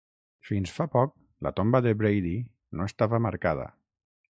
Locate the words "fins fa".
0.47-0.87